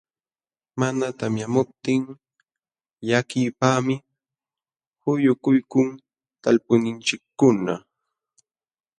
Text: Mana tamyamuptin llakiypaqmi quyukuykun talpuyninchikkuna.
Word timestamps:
Mana 0.79 1.05
tamyamuptin 1.19 2.03
llakiypaqmi 3.07 3.95
quyukuykun 5.01 5.87
talpuyninchikkuna. 6.41 7.73